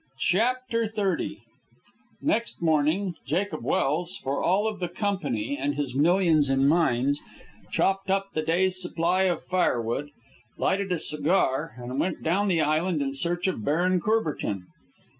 [0.17, 1.37] CHAPTER XXX
[2.23, 7.21] Next morning, Jacob Welse, for all of the Company and his millions in mines,
[7.69, 10.09] chopped up the day's supply of firewood,
[10.57, 14.63] lighted a cigar, and went down the island in search of Baron Courbertin.